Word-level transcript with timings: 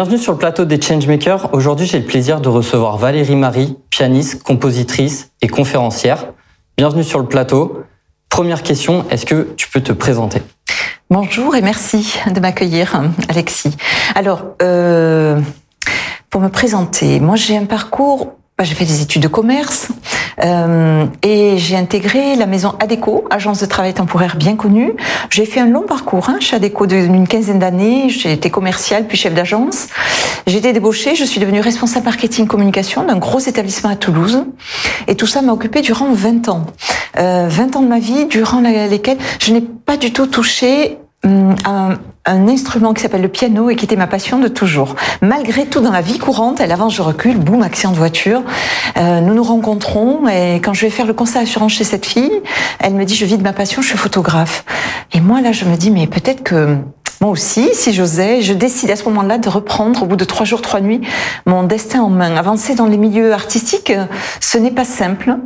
Bienvenue 0.00 0.16
sur 0.16 0.32
le 0.32 0.38
plateau 0.38 0.64
des 0.64 0.80
Changemakers. 0.80 1.52
Aujourd'hui, 1.52 1.84
j'ai 1.84 1.98
le 1.98 2.06
plaisir 2.06 2.40
de 2.40 2.48
recevoir 2.48 2.96
Valérie 2.96 3.36
Marie, 3.36 3.76
pianiste, 3.90 4.42
compositrice 4.42 5.30
et 5.42 5.46
conférencière. 5.46 6.32
Bienvenue 6.78 7.04
sur 7.04 7.18
le 7.18 7.26
plateau. 7.26 7.82
Première 8.30 8.62
question, 8.62 9.04
est-ce 9.10 9.26
que 9.26 9.52
tu 9.58 9.68
peux 9.68 9.82
te 9.82 9.92
présenter? 9.92 10.40
Bonjour 11.10 11.54
et 11.54 11.60
merci 11.60 12.18
de 12.34 12.40
m'accueillir, 12.40 12.98
Alexis. 13.28 13.76
Alors, 14.14 14.44
euh, 14.62 15.38
pour 16.30 16.40
me 16.40 16.48
présenter, 16.48 17.20
moi 17.20 17.36
j'ai 17.36 17.58
un 17.58 17.66
parcours 17.66 18.38
j'ai 18.64 18.74
fait 18.74 18.84
des 18.84 19.02
études 19.02 19.22
de 19.22 19.28
commerce 19.28 19.88
euh, 20.42 21.06
et 21.22 21.58
j'ai 21.58 21.76
intégré 21.76 22.36
la 22.36 22.46
maison 22.46 22.74
ADECO, 22.80 23.24
agence 23.30 23.60
de 23.60 23.66
travail 23.66 23.94
temporaire 23.94 24.36
bien 24.36 24.56
connue. 24.56 24.92
J'ai 25.30 25.44
fait 25.44 25.60
un 25.60 25.66
long 25.66 25.82
parcours 25.82 26.28
hein, 26.28 26.38
chez 26.40 26.56
ADECO 26.56 26.86
d'une 26.86 27.26
quinzaine 27.26 27.58
d'années. 27.58 28.08
J'ai 28.08 28.32
été 28.32 28.50
commerciale 28.50 29.06
puis 29.06 29.16
chef 29.16 29.34
d'agence. 29.34 29.88
J'ai 30.46 30.58
été 30.58 30.72
débauchée, 30.72 31.14
je 31.14 31.24
suis 31.24 31.40
devenue 31.40 31.60
responsable 31.60 32.04
marketing 32.04 32.46
communication 32.46 33.04
d'un 33.04 33.16
gros 33.16 33.38
établissement 33.38 33.90
à 33.90 33.96
Toulouse. 33.96 34.44
Et 35.06 35.14
tout 35.14 35.26
ça 35.26 35.42
m'a 35.42 35.52
occupé 35.52 35.80
durant 35.80 36.12
20 36.12 36.48
ans. 36.48 36.66
Euh, 37.18 37.46
20 37.48 37.76
ans 37.76 37.82
de 37.82 37.88
ma 37.88 37.98
vie 37.98 38.26
durant 38.26 38.60
lesquels 38.60 39.18
je 39.40 39.52
n'ai 39.52 39.60
pas 39.60 39.96
du 39.96 40.12
tout 40.12 40.26
touché 40.26 40.98
hum, 41.24 41.54
un, 42.30 42.48
instrument 42.48 42.94
qui 42.94 43.02
s'appelle 43.02 43.22
le 43.22 43.28
piano 43.28 43.70
et 43.70 43.76
qui 43.76 43.84
était 43.84 43.96
ma 43.96 44.06
passion 44.06 44.38
de 44.38 44.48
toujours. 44.48 44.96
Malgré 45.20 45.66
tout, 45.66 45.80
dans 45.80 45.92
la 45.92 46.00
vie 46.00 46.18
courante, 46.18 46.60
elle 46.60 46.72
avance, 46.72 46.94
je 46.94 47.02
recule, 47.02 47.38
boum, 47.38 47.62
accident 47.62 47.92
de 47.92 47.96
voiture. 47.96 48.42
Euh, 48.96 49.20
nous 49.20 49.34
nous 49.34 49.42
rencontrons 49.42 50.28
et 50.28 50.56
quand 50.56 50.72
je 50.72 50.82
vais 50.82 50.90
faire 50.90 51.06
le 51.06 51.14
constat 51.14 51.40
d'assurance 51.40 51.72
chez 51.72 51.84
cette 51.84 52.06
fille, 52.06 52.42
elle 52.78 52.94
me 52.94 53.04
dit, 53.04 53.14
je 53.14 53.24
vis 53.24 53.38
de 53.38 53.42
ma 53.42 53.52
passion, 53.52 53.82
je 53.82 53.88
suis 53.88 53.98
photographe. 53.98 54.64
Et 55.12 55.20
moi, 55.20 55.40
là, 55.40 55.52
je 55.52 55.64
me 55.64 55.76
dis, 55.76 55.90
mais 55.90 56.06
peut-être 56.06 56.42
que 56.42 56.76
moi 57.22 57.32
aussi, 57.32 57.68
si 57.74 57.92
j'osais, 57.92 58.40
je 58.40 58.54
décide 58.54 58.90
à 58.90 58.96
ce 58.96 59.04
moment-là 59.04 59.36
de 59.36 59.50
reprendre, 59.50 60.02
au 60.02 60.06
bout 60.06 60.16
de 60.16 60.24
trois 60.24 60.46
jours, 60.46 60.62
trois 60.62 60.80
nuits, 60.80 61.02
mon 61.44 61.64
destin 61.64 62.00
en 62.00 62.08
main. 62.08 62.34
Avancer 62.34 62.74
dans 62.74 62.86
les 62.86 62.96
milieux 62.96 63.34
artistiques, 63.34 63.92
ce 64.40 64.56
n'est 64.56 64.70
pas 64.70 64.86
simple. 64.86 65.36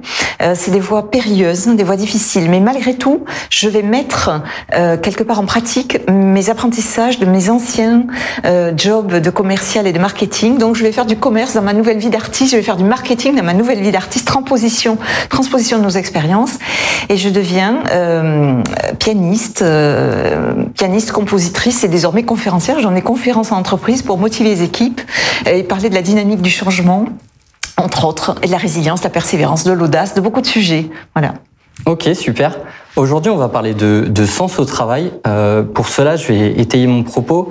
Euh, 0.41 0.55
c'est 0.55 0.70
des 0.70 0.78
voies 0.78 1.11
périlleuses, 1.11 1.67
des 1.67 1.83
voies 1.83 1.97
difficiles. 1.97 2.48
Mais 2.48 2.61
malgré 2.61 2.95
tout, 2.95 3.25
je 3.50 3.69
vais 3.69 3.83
mettre 3.83 4.41
euh, 4.72 4.97
quelque 4.97 5.25
part 5.25 5.41
en 5.41 5.47
pratique 5.47 5.98
mes 6.08 6.48
apprentissages 6.48 7.19
de 7.19 7.27
mes 7.27 7.50
anciens 7.50 8.05
euh, 8.45 8.72
jobs 8.77 9.12
de 9.12 9.30
commercial 9.30 9.89
et 9.89 9.92
de 9.92 9.98
marketing. 9.98 10.58
Donc, 10.58 10.77
je 10.77 10.84
vais 10.84 10.92
faire 10.92 11.06
du 11.06 11.17
commerce 11.17 11.55
dans 11.55 11.62
ma 11.62 11.72
nouvelle 11.72 11.98
vie 11.98 12.11
d'artiste. 12.11 12.52
Je 12.52 12.56
vais 12.56 12.62
faire 12.62 12.77
du 12.77 12.84
marketing 12.84 13.34
dans 13.34 13.42
ma 13.42 13.55
nouvelle 13.55 13.80
vie 13.80 13.91
d'artiste. 13.91 14.28
Transposition, 14.28 14.97
transposition 15.28 15.78
de 15.78 15.83
nos 15.83 15.91
expériences. 15.91 16.56
Et 17.08 17.17
je 17.17 17.30
deviens 17.30 17.83
pianiste, 19.00 19.64
pianiste, 20.77 21.11
compositrice 21.11 21.63
et 21.66 21.88
désormais 21.88 22.24
conférencière. 22.24 22.78
J'en 22.80 22.94
ai 22.94 23.00
conférence 23.00 23.50
en 23.50 23.56
entreprise 23.56 24.02
pour 24.02 24.18
motiver 24.18 24.50
les 24.50 24.62
équipes 24.62 25.00
et 25.46 25.62
parler 25.62 25.88
de 25.88 25.94
la 25.94 26.02
dynamique 26.02 26.42
du 26.42 26.50
changement, 26.50 27.06
entre 27.78 28.04
autres, 28.04 28.34
et 28.42 28.46
de 28.46 28.52
la 28.52 28.58
résilience, 28.58 29.00
de 29.00 29.04
la 29.04 29.10
persévérance, 29.10 29.64
de 29.64 29.72
l'audace, 29.72 30.14
de 30.14 30.20
beaucoup 30.20 30.42
de 30.42 30.46
sujets. 30.46 30.90
Voilà. 31.14 31.34
Ok, 31.86 32.10
super. 32.14 32.58
Aujourd'hui, 32.96 33.30
on 33.30 33.36
va 33.36 33.48
parler 33.48 33.72
de, 33.72 34.26
sens 34.26 34.58
au 34.58 34.66
travail. 34.66 35.10
Euh, 35.26 35.62
pour 35.62 35.88
cela, 35.88 36.16
je 36.16 36.28
vais 36.28 36.52
étayer 36.60 36.86
mon 36.86 37.02
propos. 37.02 37.50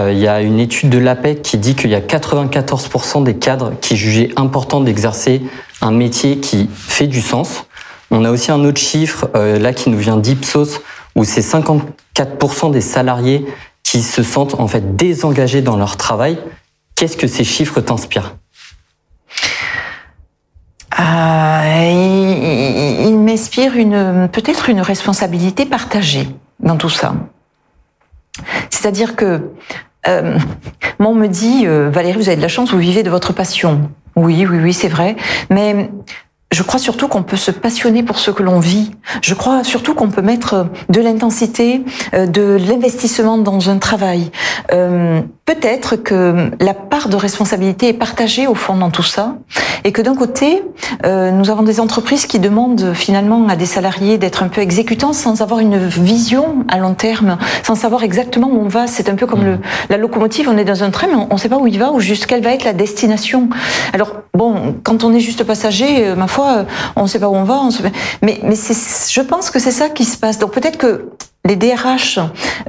Euh, 0.00 0.10
il 0.10 0.18
y 0.18 0.26
a 0.26 0.40
une 0.40 0.58
étude 0.58 0.88
de 0.88 0.98
l'APEC 0.98 1.42
qui 1.42 1.58
dit 1.58 1.74
qu'il 1.74 1.90
y 1.90 1.94
a 1.94 2.00
94% 2.00 3.22
des 3.24 3.34
cadres 3.34 3.74
qui 3.82 3.96
jugeaient 3.96 4.30
important 4.36 4.80
d'exercer 4.80 5.42
un 5.82 5.90
métier 5.90 6.38
qui 6.38 6.70
fait 6.72 7.06
du 7.06 7.20
sens. 7.20 7.66
On 8.10 8.24
a 8.24 8.30
aussi 8.30 8.50
un 8.50 8.64
autre 8.64 8.80
chiffre 8.80 9.28
euh, 9.36 9.58
là 9.58 9.74
qui 9.74 9.90
nous 9.90 9.98
vient 9.98 10.16
d'Ipsos 10.16 10.80
où 11.14 11.24
c'est 11.24 11.42
54% 12.24 12.72
des 12.72 12.80
salariés 12.80 13.46
qui 13.82 14.02
se 14.02 14.22
sentent 14.22 14.58
en 14.60 14.68
fait 14.68 14.96
désengagés 14.96 15.62
dans 15.62 15.76
leur 15.76 15.96
travail. 15.96 16.38
Qu'est-ce 16.94 17.16
que 17.16 17.26
ces 17.26 17.44
chiffres 17.44 17.80
t'inspirent? 17.80 18.36
Euh, 20.98 23.02
il, 23.06 23.16
m'inspire 23.16 23.76
une 23.76 24.28
peut-être 24.30 24.68
une 24.68 24.80
responsabilité 24.80 25.64
partagée 25.64 26.28
dans 26.58 26.76
tout 26.76 26.90
ça. 26.90 27.14
C'est-à-dire 28.70 29.16
que 29.16 29.52
euh, 30.08 30.36
moi 30.98 31.10
on 31.10 31.14
me 31.14 31.28
dit 31.28 31.62
euh, 31.64 31.90
Valérie 31.90 32.18
vous 32.18 32.28
avez 32.28 32.36
de 32.36 32.42
la 32.42 32.48
chance 32.48 32.72
vous 32.72 32.78
vivez 32.78 33.02
de 33.02 33.10
votre 33.10 33.32
passion. 33.32 33.90
Oui 34.16 34.46
oui 34.50 34.58
oui 34.60 34.74
c'est 34.74 34.88
vrai 34.88 35.16
mais 35.48 35.90
je 36.52 36.62
crois 36.64 36.80
surtout 36.80 37.06
qu'on 37.06 37.22
peut 37.22 37.36
se 37.36 37.50
passionner 37.50 38.02
pour 38.02 38.18
ce 38.18 38.30
que 38.30 38.42
l'on 38.42 38.58
vit. 38.58 38.90
Je 39.22 39.34
crois 39.34 39.62
surtout 39.62 39.94
qu'on 39.94 40.10
peut 40.10 40.22
mettre 40.22 40.66
de 40.88 41.00
l'intensité, 41.00 41.84
euh, 42.12 42.26
de 42.26 42.58
l'investissement 42.68 43.38
dans 43.38 43.70
un 43.70 43.78
travail. 43.78 44.30
Euh, 44.72 45.20
peut-être 45.54 45.96
que 45.96 46.50
la 46.60 46.74
part 46.74 47.08
de 47.08 47.16
responsabilité 47.16 47.88
est 47.88 47.92
partagée 47.92 48.46
au 48.46 48.54
fond 48.54 48.76
dans 48.76 48.90
tout 48.90 49.02
ça, 49.02 49.34
et 49.82 49.90
que 49.90 50.00
d'un 50.00 50.14
côté, 50.14 50.62
euh, 51.04 51.32
nous 51.32 51.50
avons 51.50 51.64
des 51.64 51.80
entreprises 51.80 52.26
qui 52.26 52.38
demandent 52.38 52.92
finalement 52.94 53.48
à 53.48 53.56
des 53.56 53.66
salariés 53.66 54.16
d'être 54.16 54.44
un 54.44 54.48
peu 54.48 54.60
exécutants 54.60 55.12
sans 55.12 55.42
avoir 55.42 55.58
une 55.58 55.76
vision 55.88 56.64
à 56.68 56.78
long 56.78 56.94
terme, 56.94 57.36
sans 57.64 57.74
savoir 57.74 58.04
exactement 58.04 58.46
où 58.48 58.60
on 58.60 58.68
va. 58.68 58.86
C'est 58.86 59.08
un 59.08 59.16
peu 59.16 59.26
comme 59.26 59.44
le, 59.44 59.58
la 59.88 59.96
locomotive, 59.96 60.48
on 60.48 60.56
est 60.56 60.64
dans 60.64 60.84
un 60.84 60.90
train, 60.90 61.08
mais 61.08 61.26
on 61.28 61.34
ne 61.34 61.38
sait 61.38 61.48
pas 61.48 61.58
où 61.58 61.66
il 61.66 61.78
va 61.80 61.90
ou 61.90 61.98
juste 61.98 62.26
quelle 62.26 62.42
va 62.42 62.52
être 62.52 62.64
la 62.64 62.72
destination. 62.72 63.48
Alors 63.92 64.12
bon, 64.34 64.76
quand 64.84 65.02
on 65.02 65.12
est 65.12 65.20
juste 65.20 65.42
passager, 65.42 66.14
ma 66.14 66.28
foi, 66.28 66.58
euh, 66.58 66.64
on 66.94 67.02
ne 67.02 67.08
sait 67.08 67.18
pas 67.18 67.28
où 67.28 67.34
on 67.34 67.44
va. 67.44 67.60
Mais, 68.22 68.38
mais 68.44 68.54
je 68.54 69.20
pense 69.22 69.50
que 69.50 69.58
c'est 69.58 69.72
ça 69.72 69.88
qui 69.88 70.04
se 70.04 70.16
passe. 70.16 70.38
Donc 70.38 70.52
peut-être 70.52 70.78
que 70.78 71.08
les 71.46 71.56
DRH, 71.56 72.18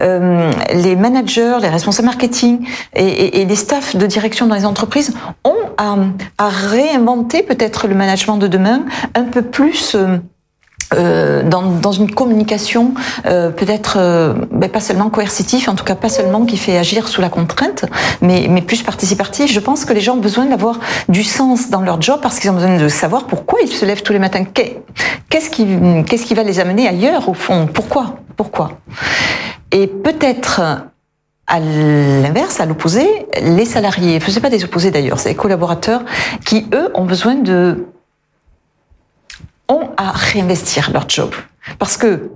euh, 0.01 0.51
les 0.73 0.95
managers, 0.95 1.57
les 1.61 1.67
responsables 1.67 2.05
marketing 2.05 2.67
et, 2.95 3.45
les 3.45 3.55
staffs 3.55 3.95
de 3.95 4.05
direction 4.05 4.47
dans 4.47 4.55
les 4.55 4.65
entreprises 4.65 5.13
ont 5.43 5.55
à, 5.77 5.97
à 6.37 6.49
réinventer 6.49 7.43
peut-être 7.43 7.87
le 7.87 7.95
management 7.95 8.37
de 8.37 8.47
demain 8.47 8.85
un 9.13 9.23
peu 9.23 9.41
plus 9.41 9.95
euh, 9.95 10.17
euh, 10.93 11.41
dans, 11.43 11.61
dans, 11.61 11.91
une 11.93 12.11
communication 12.11 12.93
euh, 13.25 13.49
peut-être 13.49 13.95
euh, 13.97 14.33
ben, 14.51 14.69
pas 14.69 14.81
seulement 14.81 15.09
coercitive, 15.09 15.69
en 15.69 15.75
tout 15.75 15.85
cas 15.85 15.95
pas 15.95 16.09
seulement 16.09 16.45
qui 16.45 16.57
fait 16.57 16.77
agir 16.77 17.07
sous 17.07 17.21
la 17.21 17.29
contrainte, 17.29 17.85
mais, 18.21 18.47
mais 18.49 18.61
plus 18.61 18.83
participatif. 18.83 19.51
Je 19.51 19.59
pense 19.59 19.85
que 19.85 19.93
les 19.93 20.01
gens 20.01 20.15
ont 20.15 20.21
besoin 20.21 20.45
d'avoir 20.45 20.79
du 21.07 21.23
sens 21.23 21.69
dans 21.69 21.81
leur 21.81 22.01
job 22.01 22.19
parce 22.21 22.39
qu'ils 22.39 22.49
ont 22.49 22.55
besoin 22.55 22.77
de 22.77 22.87
savoir 22.89 23.25
pourquoi 23.25 23.59
ils 23.61 23.71
se 23.71 23.85
lèvent 23.85 24.03
tous 24.03 24.13
les 24.13 24.19
matins. 24.19 24.43
Qu'est-ce 25.29 25.49
qui, 25.49 25.65
qu'est-ce 26.05 26.25
qui 26.25 26.33
va 26.33 26.43
les 26.43 26.59
amener 26.59 26.87
ailleurs 26.87 27.29
au 27.29 27.33
fond? 27.33 27.67
Pourquoi? 27.73 28.15
Pourquoi? 28.35 28.73
Et 29.71 29.87
peut-être 29.87 30.61
à 31.47 31.59
l'inverse, 31.59 32.59
à 32.59 32.65
l'opposé, 32.65 33.07
les 33.41 33.65
salariés, 33.65 34.19
ce 34.19 34.31
n'est 34.33 34.41
pas 34.41 34.49
des 34.49 34.63
opposés 34.63 34.91
d'ailleurs, 34.91 35.19
c'est 35.19 35.29
les 35.29 35.35
collaborateurs 35.35 36.01
qui, 36.45 36.67
eux, 36.73 36.89
ont 36.95 37.05
besoin 37.05 37.35
de 37.35 37.85
à 39.97 40.11
réinvestir 40.11 40.91
leur 40.91 41.07
job. 41.09 41.33
Parce 41.79 41.97
que 41.97 42.31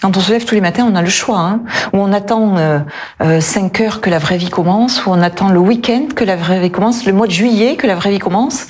quand 0.00 0.16
on 0.16 0.20
se 0.20 0.30
lève 0.30 0.44
tous 0.44 0.54
les 0.54 0.60
matins, 0.60 0.86
on 0.90 0.94
a 0.94 1.02
le 1.02 1.08
choix. 1.08 1.38
Hein, 1.38 1.60
où 1.92 1.98
on 1.98 2.12
attend 2.12 2.56
euh, 2.58 3.40
5 3.40 3.80
euh, 3.80 3.84
heures 3.84 4.00
que 4.00 4.10
la 4.10 4.18
vraie 4.18 4.36
vie 4.36 4.50
commence, 4.50 5.04
où 5.06 5.10
on 5.10 5.22
attend 5.22 5.48
le 5.48 5.58
week-end 5.58 6.08
que 6.14 6.24
la 6.24 6.36
vraie 6.36 6.60
vie 6.60 6.70
commence, 6.70 7.06
le 7.06 7.12
mois 7.12 7.26
de 7.26 7.32
juillet 7.32 7.76
que 7.76 7.86
la 7.86 7.94
vraie 7.94 8.10
vie 8.10 8.18
commence, 8.18 8.66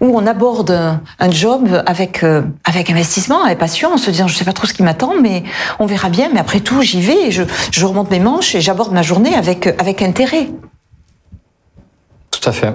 où 0.00 0.16
on 0.16 0.26
aborde 0.26 0.98
un 1.18 1.30
job 1.30 1.82
avec 1.86 2.22
euh, 2.22 2.42
avec 2.64 2.90
investissement, 2.90 3.44
avec 3.44 3.58
passion, 3.58 3.92
en 3.94 3.96
se 3.96 4.10
disant 4.10 4.28
je 4.28 4.36
sais 4.36 4.44
pas 4.44 4.52
trop 4.52 4.66
ce 4.66 4.74
qui 4.74 4.82
m'attend, 4.82 5.14
mais 5.20 5.42
on 5.78 5.86
verra 5.86 6.08
bien. 6.08 6.30
Mais 6.32 6.40
après 6.40 6.60
tout, 6.60 6.82
j'y 6.82 7.00
vais, 7.00 7.30
je, 7.30 7.42
je 7.70 7.86
remonte 7.86 8.10
mes 8.10 8.20
manches 8.20 8.54
et 8.54 8.60
j'aborde 8.60 8.92
ma 8.92 9.02
journée 9.02 9.34
avec 9.34 9.66
avec 9.78 10.02
intérêt. 10.02 10.48
Tout 12.30 12.48
à 12.48 12.52
fait. 12.52 12.74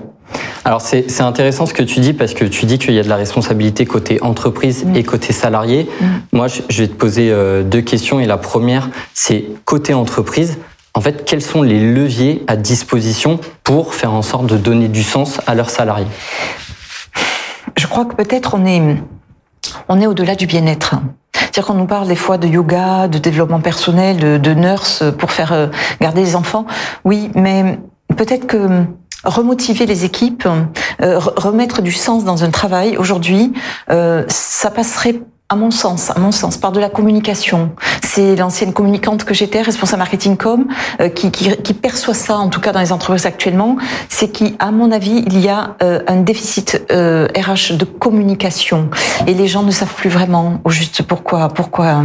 Alors 0.66 0.82
c'est 0.82 1.22
intéressant 1.22 1.68
ce 1.68 1.76
que 1.76 1.84
tu 1.84 2.00
dis 2.00 2.14
parce 2.14 2.34
que 2.34 2.44
tu 2.44 2.66
dis 2.66 2.80
qu'il 2.80 2.96
y 2.96 3.00
a 3.00 3.04
de 3.04 3.08
la 3.08 3.18
responsabilité 3.18 3.86
côté 3.86 4.22
entreprise 4.24 4.84
mm. 4.84 4.96
et 4.96 5.04
côté 5.04 5.32
salarié. 5.32 5.88
Mm. 6.02 6.06
Moi, 6.34 6.48
je 6.48 6.82
vais 6.82 6.88
te 6.88 6.96
poser 6.96 7.30
euh, 7.32 7.62
deux 7.62 7.82
questions 7.82 8.20
et 8.20 8.26
la 8.26 8.38
première, 8.38 8.90
c'est 9.14 9.46
côté 9.64 9.94
entreprise. 9.94 10.58
En 10.96 11.02
fait, 11.02 11.24
quels 11.24 11.44
sont 11.44 11.62
les 11.62 11.80
leviers 11.80 12.44
à 12.48 12.56
disposition 12.56 13.40
pour 13.64 13.94
faire 13.94 14.12
en 14.14 14.24
sorte 14.24 14.48
de 14.48 14.58
donner 14.58 14.88
du 14.88 15.04
sens 15.04 15.40
à 15.46 15.54
leurs 15.54 15.70
salariés? 15.70 16.08
Je 17.78 17.86
crois 17.86 18.06
que 18.06 18.16
peut-être 18.16 18.56
on 18.56 18.66
est, 18.66 18.82
on 19.88 20.02
est 20.02 20.08
au-delà 20.08 20.34
du 20.34 20.48
bien-être. 20.48 20.96
C'est-à-dire 21.36 21.68
qu'on 21.68 21.74
nous 21.76 21.86
parle 21.86 22.08
des 22.08 22.16
fois 22.16 22.40
de 22.40 22.48
yoga, 22.48 23.08
de 23.08 23.20
développement 23.20 23.60
personnel, 23.60 24.18
de, 24.18 24.38
de 24.38 24.52
nurse 24.56 25.04
pour 25.20 25.32
faire 25.32 25.54
euh, 25.54 25.68
garder 26.02 26.22
les 26.22 26.36
enfants. 26.36 26.66
Oui, 27.04 27.30
mais 27.36 27.78
peut-être 28.18 28.48
que 28.48 28.86
remotiver 29.26 29.86
les 29.86 30.06
équipes, 30.06 30.48
euh, 31.02 31.20
remettre 31.20 31.82
du 31.82 31.92
sens 31.92 32.24
dans 32.24 32.44
un 32.44 32.52
travail 32.52 32.98
aujourd'hui, 32.98 33.54
euh, 33.90 34.24
ça 34.28 34.72
passerait 34.72 35.22
à 35.48 35.56
mon 35.56 35.70
sens, 35.70 36.10
à 36.10 36.18
mon 36.18 36.32
sens, 36.32 36.58
par 36.58 36.72
de 36.72 36.80
la 36.80 36.90
communication. 36.90 37.72
C'est 38.04 38.36
l'ancienne 38.36 38.74
communicante 38.74 39.26
que 39.26 39.36
j'étais, 39.36 39.62
responsable 39.62 40.00
marketing 40.00 40.38
com, 40.38 40.66
euh, 41.00 41.10
qui, 41.10 41.30
qui, 41.30 41.56
qui, 41.58 41.76
perçoit 41.76 42.16
ça, 42.16 42.38
en 42.38 42.50
tout 42.50 42.60
cas 42.60 42.72
dans 42.72 42.80
les 42.80 42.92
entreprises 42.92 43.28
actuellement, 43.28 43.78
c'est 44.10 44.30
qu'à 44.30 44.72
mon 44.72 44.92
avis, 44.92 45.24
il 45.28 45.40
y 45.40 45.48
a 45.48 45.76
un 45.82 46.22
déficit 46.22 46.82
RH 46.90 47.78
de 47.78 47.86
communication 47.86 48.90
et 49.28 49.36
les 49.36 49.48
gens 49.48 49.62
ne 49.62 49.70
savent 49.70 49.94
plus 49.94 50.10
vraiment 50.10 50.62
au 50.64 50.72
juste 50.72 51.04
pourquoi, 51.04 51.50
pourquoi, 51.50 52.02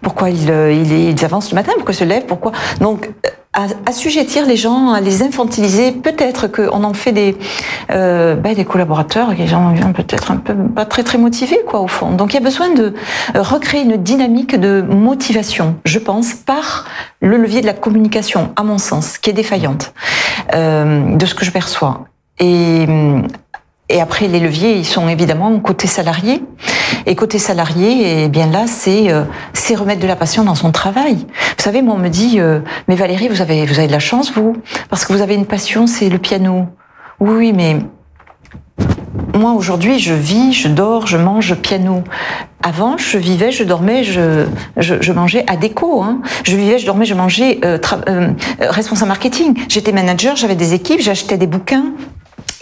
pourquoi 0.00 0.30
ils, 0.30 0.48
ils, 0.48 1.10
ils 1.10 1.24
avancent 1.26 1.50
le 1.50 1.56
matin, 1.56 1.72
pourquoi 1.76 1.92
ils 1.92 1.98
se 1.98 2.04
lèvent, 2.04 2.26
pourquoi. 2.26 2.52
Donc 2.80 3.10
assujettir 3.86 4.46
les 4.46 4.56
gens, 4.56 4.92
à 4.92 5.00
les 5.00 5.22
infantiliser. 5.22 5.92
Peut-être 5.92 6.46
qu'on 6.48 6.84
en 6.84 6.94
fait 6.94 7.12
des, 7.12 7.36
euh, 7.90 8.34
ben, 8.34 8.54
des 8.54 8.64
collaborateurs 8.64 9.34
qui 9.34 9.48
sont 9.48 9.74
peut-être 9.94 10.30
un 10.30 10.36
peu 10.36 10.54
pas 10.54 10.84
très 10.84 11.02
très 11.02 11.18
motivés 11.18 11.60
quoi 11.66 11.80
au 11.80 11.88
fond. 11.88 12.12
Donc 12.12 12.32
il 12.32 12.34
y 12.34 12.40
a 12.40 12.44
besoin 12.44 12.70
de 12.70 12.94
recréer 13.34 13.82
une 13.82 13.96
dynamique 13.96 14.58
de 14.58 14.82
motivation, 14.82 15.76
je 15.84 15.98
pense, 15.98 16.34
par 16.34 16.86
le 17.20 17.36
levier 17.36 17.60
de 17.60 17.66
la 17.66 17.72
communication, 17.74 18.52
à 18.56 18.62
mon 18.62 18.78
sens, 18.78 19.18
qui 19.18 19.30
est 19.30 19.34
défaillante 19.34 19.92
euh, 20.54 21.16
de 21.16 21.26
ce 21.26 21.34
que 21.34 21.44
je 21.44 21.50
perçois. 21.50 22.04
Et 22.38 22.86
et 23.90 24.00
après, 24.00 24.28
les 24.28 24.40
leviers, 24.40 24.74
ils 24.74 24.84
sont 24.84 25.08
évidemment 25.08 25.58
côté 25.60 25.86
salarié. 25.86 26.42
Et 27.06 27.14
côté 27.14 27.38
salarié, 27.38 28.24
eh 28.24 28.28
bien 28.28 28.46
là, 28.46 28.66
c'est 28.66 29.12
euh, 29.12 29.24
c'est 29.52 29.74
remettre 29.74 30.00
de 30.00 30.06
la 30.06 30.16
passion 30.16 30.44
dans 30.44 30.54
son 30.54 30.72
travail. 30.72 31.16
Vous 31.16 31.62
savez, 31.62 31.82
moi, 31.82 31.94
on 31.94 31.98
me 31.98 32.08
dit, 32.08 32.40
euh, 32.40 32.60
mais 32.88 32.94
Valérie, 32.94 33.28
vous 33.28 33.40
avez 33.40 33.66
vous 33.66 33.78
avez 33.78 33.88
de 33.88 33.92
la 33.92 33.98
chance, 33.98 34.32
vous, 34.32 34.56
parce 34.90 35.04
que 35.04 35.12
vous 35.12 35.22
avez 35.22 35.34
une 35.34 35.46
passion, 35.46 35.86
c'est 35.86 36.08
le 36.08 36.18
piano. 36.18 36.66
Oui, 37.20 37.30
oui, 37.36 37.52
mais 37.52 37.78
moi 39.34 39.52
aujourd'hui, 39.52 39.98
je 39.98 40.14
vis, 40.14 40.52
je 40.52 40.68
dors, 40.68 41.06
je 41.06 41.16
mange 41.16 41.54
piano. 41.54 42.02
Avant, 42.62 42.96
je 42.96 43.18
vivais, 43.18 43.52
je 43.52 43.62
dormais, 43.62 44.02
je, 44.02 44.46
je, 44.76 44.96
je 45.00 45.12
mangeais 45.12 45.44
à 45.46 45.56
déco. 45.56 46.02
Hein. 46.02 46.20
Je 46.44 46.56
vivais, 46.56 46.78
je 46.78 46.86
dormais, 46.86 47.04
je 47.04 47.14
mangeais 47.14 47.60
euh, 47.64 47.78
euh 48.08 48.30
responsable 48.60 49.08
marketing. 49.08 49.54
J'étais 49.68 49.92
manager, 49.92 50.36
j'avais 50.36 50.56
des 50.56 50.74
équipes, 50.74 51.00
j'achetais 51.00 51.36
des 51.36 51.46
bouquins, 51.46 51.92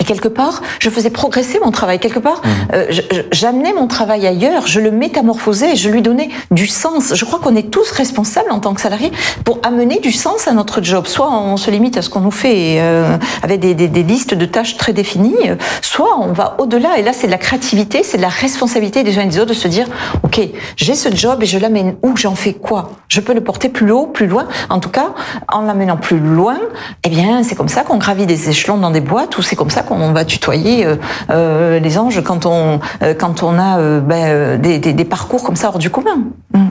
quelque 0.06 0.28
part, 0.28 0.62
je 0.78 0.88
faisais 0.88 1.10
progresser 1.10 1.60
mon 1.62 1.70
travail. 1.70 1.98
Quelque 1.98 2.18
part, 2.18 2.40
mmh. 2.42 2.48
euh, 2.72 2.92
j'amenais 3.32 3.74
mon 3.74 3.86
travail 3.86 4.26
ailleurs, 4.26 4.66
je 4.66 4.80
le 4.80 4.90
métamorphosais, 4.90 5.76
je 5.76 5.90
lui 5.90 6.00
donnais 6.00 6.30
du 6.50 6.66
sens. 6.66 7.14
Je 7.14 7.24
crois 7.24 7.38
qu'on 7.38 7.56
est 7.56 7.70
tous 7.70 7.90
responsables 7.90 8.50
en 8.50 8.60
tant 8.60 8.72
que 8.72 8.80
salariés 8.80 9.12
pour 9.44 9.58
amener 9.62 9.98
du 9.98 10.12
sens 10.12 10.48
à 10.48 10.52
notre 10.52 10.82
job. 10.82 11.06
Soit 11.06 11.30
on 11.30 11.56
se 11.56 11.70
limite 11.70 11.96
à 11.96 12.02
ce 12.02 12.08
qu'on 12.08 12.20
nous 12.20 12.30
fait 12.30 12.80
euh, 12.80 13.18
avec 13.42 13.60
des, 13.60 13.74
des, 13.74 13.88
des, 13.88 14.02
listes 14.02 14.34
de 14.34 14.46
tâches 14.46 14.76
très 14.76 14.92
définies, 14.92 15.34
soit 15.82 16.18
on 16.18 16.32
va 16.32 16.56
au-delà. 16.58 16.98
Et 16.98 17.02
là, 17.02 17.12
c'est 17.12 17.26
de 17.26 17.32
la 17.32 17.38
créativité, 17.38 18.02
c'est 18.02 18.16
de 18.16 18.22
la 18.22 18.28
responsabilité 18.28 19.02
des 19.02 19.18
uns 19.18 19.22
et 19.22 19.28
des 19.28 19.38
autres 19.38 19.50
de 19.50 19.54
se 19.54 19.68
dire, 19.68 19.86
ok, 20.22 20.40
j'ai 20.76 20.94
ce 20.94 21.14
job 21.14 21.42
et 21.42 21.46
je 21.46 21.58
l'amène 21.58 21.96
où, 22.02 22.16
j'en 22.16 22.34
fais 22.34 22.52
quoi? 22.52 22.90
Je 23.08 23.20
peux 23.20 23.34
le 23.34 23.42
porter 23.42 23.68
plus 23.68 23.90
haut, 23.90 24.06
plus 24.06 24.26
loin. 24.26 24.46
En 24.70 24.78
tout 24.80 24.90
cas, 24.90 25.14
en 25.52 25.62
l'amenant 25.62 25.96
plus 25.96 26.18
loin, 26.18 26.58
eh 27.04 27.08
bien, 27.08 27.42
c'est 27.42 27.54
comme 27.54 27.68
ça 27.68 27.82
qu'on 27.82 27.98
gravit 27.98 28.26
des 28.26 28.48
échelons 28.48 28.76
dans 28.76 28.90
des 28.90 29.00
boîtes 29.00 29.36
ou 29.38 29.42
c'est 29.42 29.56
comme 29.56 29.70
ça 29.70 29.82
on 30.00 30.12
va 30.12 30.24
tutoyer 30.24 30.86
euh, 30.86 30.96
euh, 31.30 31.78
les 31.78 31.98
anges 31.98 32.22
quand 32.22 32.46
on 32.46 32.80
euh, 33.02 33.14
quand 33.14 33.42
on 33.42 33.58
a 33.58 34.00
ben, 34.00 34.60
des, 34.60 35.04
parcours 35.04 35.42
comme 35.42 35.56
ça 35.56 35.68
hors 35.68 35.78
du 35.78 35.90
commun. 35.90 36.24
Mm. 36.52 36.66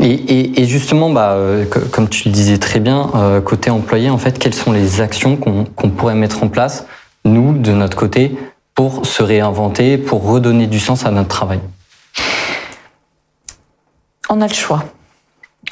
Et, 0.00 0.64
justement, 0.66 1.10
bah, 1.10 1.36
comme 1.90 2.08
tu 2.08 2.28
le 2.28 2.32
disais 2.32 2.58
très 2.58 2.78
bien, 2.78 3.10
côté 3.44 3.68
employé, 3.68 4.10
en 4.10 4.18
fait, 4.18 4.38
quelles 4.38 4.54
sont 4.54 4.70
les 4.70 5.00
actions 5.00 5.36
qu'on 5.36 5.90
pourrait 5.90 6.14
mettre 6.14 6.44
en 6.44 6.48
place, 6.48 6.86
nous, 7.24 7.52
de 7.52 7.72
notre 7.72 7.96
côté, 7.96 8.38
pour 8.76 9.06
se 9.06 9.24
réinventer, 9.24 9.98
pour 9.98 10.24
redonner 10.24 10.68
du 10.68 10.78
sens 10.78 11.04
à 11.04 11.10
notre 11.10 11.28
travail? 11.28 11.58
On 14.30 14.40
a 14.40 14.46
le 14.46 14.54
choix. 14.54 14.84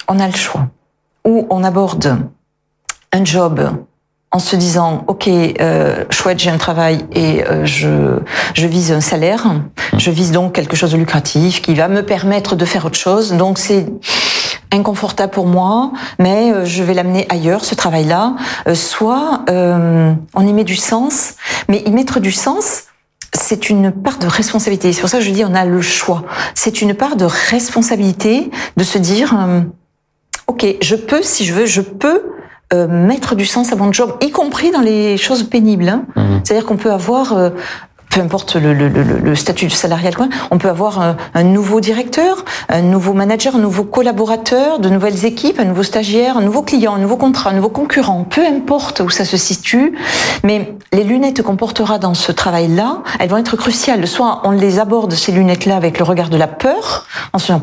On 0.08 0.18
a 0.18 0.26
le 0.26 0.34
choix. 0.34 0.66
Ou 1.24 1.46
on 1.48 1.62
aborde 1.62 2.18
un 3.12 3.24
job 3.24 3.70
en 4.37 4.38
se 4.38 4.55
disant 4.55 5.03
ok 5.06 5.29
euh, 5.29 6.05
chouette 6.11 6.38
j'ai 6.38 6.50
un 6.50 6.59
travail 6.59 7.06
et 7.12 7.43
euh, 7.43 7.65
je 7.65 8.19
je 8.53 8.67
vise 8.67 8.93
un 8.93 9.00
salaire. 9.00 9.47
Je 9.97 10.11
vise 10.11 10.31
donc 10.31 10.53
quelque 10.53 10.77
chose 10.77 10.93
de 10.93 10.99
lucratif 10.99 11.62
qui 11.62 11.75
va 11.75 11.88
me 11.88 12.03
permettre 12.03 12.55
de 12.55 12.67
faire 12.67 12.85
autre 12.85 12.99
chose. 12.99 13.33
Donc 13.33 13.56
c'est 13.59 13.87
inconfortable 14.71 15.33
pour 15.33 15.47
moi 15.47 15.93
mais 16.19 16.53
euh, 16.53 16.67
je 16.67 16.83
vais 16.83 16.93
l'amener 16.93 17.25
ailleurs 17.31 17.65
ce 17.65 17.75
travail 17.75 18.05
là 18.05 18.35
soit 18.75 19.44
on 19.49 20.47
y 20.47 20.53
met 20.53 20.65
du 20.65 20.77
sens 20.77 21.37
mais 21.69 21.83
y 21.87 21.91
mettre 21.91 22.21
du 22.21 22.33
sens 22.33 22.83
c'est 23.33 23.71
une 23.71 23.91
part 23.91 24.19
de 24.19 24.27
responsabilité. 24.27 24.93
C'est 24.93 25.00
pour 25.00 25.11
ça 25.11 25.19
que 25.19 25.25
je 25.25 25.31
dis 25.31 25.44
on 25.44 25.55
a 25.55 25.65
le 25.65 25.81
choix. 25.81 26.25
C'est 26.55 26.83
une 26.83 26.94
part 26.94 27.17
de 27.17 27.25
responsabilité 27.25 28.50
de 28.77 28.85
se 28.85 28.99
dire 28.99 29.35
ok 30.47 30.67
je 30.83 30.97
peux 30.97 31.23
si 31.23 31.47
je 31.47 31.55
veux 31.55 31.65
je 31.65 31.81
peux 31.81 32.36
euh, 32.72 32.88
mettre 32.88 33.36
du 33.36 33.46
sens 33.46 33.72
à 33.72 33.76
mon 33.76 33.92
job, 33.92 34.16
y 34.20 34.30
compris 34.30 34.70
dans 34.72 34.80
les 34.80 35.16
choses 35.16 35.44
pénibles. 35.44 35.88
Hein. 35.88 36.04
Mmh. 36.16 36.20
C'est-à-dire 36.42 36.66
qu'on 36.66 36.76
peut 36.76 36.92
avoir 36.92 37.32
euh, 37.32 37.50
peu 38.11 38.20
importe 38.20 38.56
le, 38.56 38.73
le, 38.73 38.88
le, 38.88 39.03
le 39.03 39.35
statut 39.35 39.69
salarial, 39.70 40.14
on 40.50 40.58
peut 40.58 40.69
avoir 40.69 41.00
un, 41.00 41.17
un, 41.35 41.43
nouveau 41.43 41.81
directeur, 41.81 42.44
un 42.69 42.82
nouveau 42.82 43.12
manager, 43.12 43.56
un 43.56 43.61
nouveau 43.61 43.85
collaborateur, 43.85 44.79
de 44.79 44.88
nouvelles 44.88 45.25
équipes, 45.25 45.61
un 45.61 45.64
nouveau 45.64 45.82
stagiaire, 45.82 46.38
un 46.38 46.43
nouveau 46.43 46.62
client, 46.62 46.94
un 46.94 46.99
nouveau 46.99 47.17
contrat, 47.17 47.50
un 47.50 47.55
nouveau 47.55 47.69
concurrent, 47.69 48.25
peu 48.25 48.44
importe 48.47 49.00
où 49.00 49.11
ça 49.11 49.25
se 49.25 49.37
situe, 49.37 49.94
mais 50.44 50.75
les 50.93 51.05
lunettes 51.05 51.43
qu'on 51.43 51.56
portera 51.56 51.99
dans 51.99 52.14
ce 52.14 52.32
travail-là, 52.32 53.03
elles 53.19 53.29
vont 53.29 53.37
être 53.37 53.56
cruciales. 53.56 54.06
Soit 54.06 54.41
on 54.44 54.50
les 54.50 54.79
aborde, 54.79 55.12
ces 55.12 55.32
lunettes-là, 55.32 55.76
avec 55.76 55.99
le 55.99 56.05
regard 56.05 56.29
de 56.29 56.37
la 56.37 56.47
peur, 56.47 57.06
en 57.32 57.38
se 57.38 57.47
disant, 57.47 57.62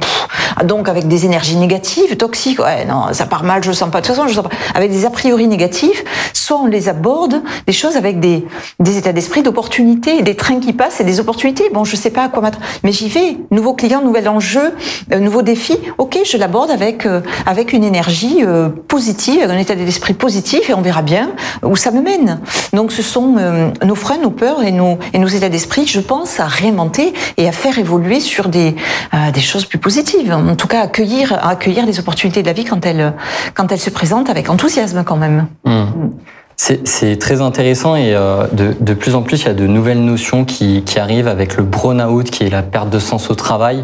ah, 0.55 0.63
donc 0.63 0.89
avec 0.89 1.07
des 1.07 1.25
énergies 1.25 1.55
négatives, 1.55 2.15
toxiques, 2.17 2.59
ouais, 2.59 2.85
non, 2.85 3.13
ça 3.13 3.25
part 3.25 3.43
mal, 3.43 3.63
je 3.63 3.71
sens 3.71 3.89
pas, 3.89 4.01
de 4.01 4.05
toute 4.05 4.15
façon, 4.15 4.27
je 4.27 4.33
sens 4.35 4.43
pas, 4.43 4.55
avec 4.75 4.91
des 4.91 5.05
a 5.05 5.09
priori 5.09 5.47
négatifs, 5.47 6.03
soit 6.33 6.57
on 6.57 6.65
les 6.65 6.89
aborde, 6.89 7.41
des 7.65 7.73
choses 7.73 7.95
avec 7.95 8.19
des, 8.19 8.45
des 8.79 8.97
états 8.97 9.13
d'esprit 9.13 9.41
d'opportunité, 9.41 10.21
des 10.21 10.32
trains 10.35 10.59
qui 10.59 10.73
passent 10.73 10.99
et 10.99 11.03
des 11.03 11.19
opportunités. 11.19 11.69
Bon, 11.73 11.83
je 11.83 11.95
sais 11.95 12.09
pas 12.09 12.23
à 12.23 12.29
quoi 12.29 12.41
mettre, 12.41 12.59
mais 12.83 12.91
j'y 12.91 13.09
vais. 13.09 13.37
Nouveau 13.51 13.73
client, 13.73 14.01
nouvel 14.01 14.27
enjeu, 14.29 14.73
euh, 15.11 15.19
nouveau 15.19 15.41
défi. 15.41 15.77
Ok, 15.97 16.19
je 16.25 16.37
l'aborde 16.37 16.71
avec 16.71 17.05
euh, 17.05 17.21
avec 17.45 17.73
une 17.73 17.83
énergie 17.83 18.39
euh, 18.41 18.69
positive, 18.69 19.41
avec 19.41 19.55
un 19.55 19.59
état 19.59 19.75
d'esprit 19.75 20.13
positif, 20.13 20.69
et 20.69 20.73
on 20.73 20.81
verra 20.81 21.01
bien 21.01 21.31
où 21.63 21.75
ça 21.75 21.91
me 21.91 22.01
mène. 22.01 22.39
Donc, 22.73 22.91
ce 22.91 23.01
sont 23.01 23.35
nos 23.83 23.95
freins, 23.95 24.17
nos 24.17 24.31
peurs 24.31 24.63
et 24.63 24.71
nos 24.71 24.97
et 25.13 25.19
nos 25.19 25.27
états 25.27 25.49
d'esprit. 25.49 25.85
Je 25.87 25.99
pense 25.99 26.39
à 26.39 26.45
réinventer 26.45 27.13
et 27.37 27.47
à 27.47 27.51
faire 27.51 27.77
évoluer 27.77 28.19
sur 28.19 28.49
des 28.49 28.75
des 29.33 29.41
choses 29.41 29.65
plus 29.65 29.79
positives. 29.79 30.33
En 30.33 30.55
tout 30.55 30.67
cas, 30.67 30.81
accueillir 30.81 31.45
accueillir 31.45 31.85
les 31.85 31.99
opportunités 31.99 32.41
de 32.41 32.47
la 32.47 32.53
vie 32.53 32.65
quand 32.65 32.85
elles 32.85 33.13
quand 33.53 33.71
elles 33.71 33.79
se 33.79 33.89
présentent 33.89 34.29
avec 34.29 34.49
enthousiasme 34.49 35.03
quand 35.03 35.17
même. 35.17 35.47
Mmh. 35.65 35.83
C'est 36.55 37.17
très 37.19 37.41
intéressant 37.41 37.95
et 37.95 38.13
euh, 38.15 38.47
de, 38.51 38.93
plus 38.93 39.15
en 39.15 39.21
plus, 39.21 39.41
il 39.41 39.47
y 39.47 39.49
a 39.49 39.53
de 39.53 39.67
nouvelles 39.67 40.03
notions 40.03 40.45
qui, 40.45 40.83
qui 40.83 40.99
arrivent 40.99 41.27
avec 41.27 41.57
le 41.57 41.63
burn-out, 41.63 42.29
qui 42.29 42.43
est 42.43 42.49
la 42.49 42.61
perte 42.61 42.89
de 42.89 42.99
sens 42.99 43.29
au 43.29 43.35
travail. 43.35 43.83